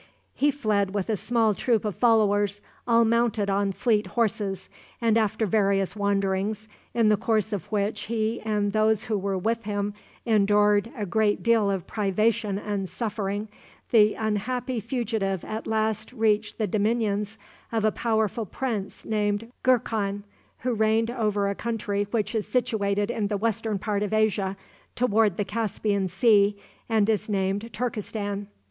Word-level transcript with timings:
He 0.33 0.49
fled 0.49 0.95
with 0.95 1.11
a 1.11 1.15
small 1.15 1.53
troop 1.53 1.85
of 1.85 1.93
followers, 1.95 2.59
all 2.87 3.05
mounted 3.05 3.51
on 3.51 3.71
fleet 3.71 4.07
horses, 4.07 4.67
and 4.99 5.15
after 5.15 5.45
various 5.45 5.95
wanderings, 5.95 6.67
in 6.95 7.09
the 7.09 7.17
course 7.17 7.53
of 7.53 7.71
which 7.71 8.05
he 8.05 8.41
and 8.43 8.73
they 8.73 8.95
who 9.07 9.15
were 9.15 9.37
with 9.37 9.61
him 9.65 9.93
endured 10.25 10.91
a 10.97 11.05
great 11.05 11.43
deal 11.43 11.69
of 11.69 11.85
privation 11.85 12.57
and 12.57 12.89
suffering, 12.89 13.47
the 13.91 14.15
unhappy 14.15 14.79
fugitive 14.79 15.45
at 15.45 15.67
last 15.67 16.11
reached 16.13 16.57
the 16.57 16.65
dominions 16.65 17.37
of 17.71 17.85
a 17.85 17.91
powerful 17.91 18.47
prince 18.47 19.05
named 19.05 19.51
Gurkhan, 19.63 20.23
who 20.61 20.73
reigned 20.73 21.11
over 21.11 21.47
a 21.47 21.53
country 21.53 22.07
which 22.09 22.33
is 22.33 22.47
situated 22.47 23.11
in 23.11 23.27
the 23.27 23.37
western 23.37 23.77
part 23.77 24.01
of 24.01 24.13
Asia, 24.13 24.57
toward 24.95 25.37
the 25.37 25.45
Caspian 25.45 26.07
Sea, 26.07 26.57
and 26.89 27.07
is 27.07 27.29
named 27.29 27.71
Turkestan. 27.71 28.47